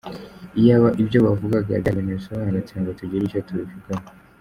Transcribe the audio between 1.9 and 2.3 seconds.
ibintu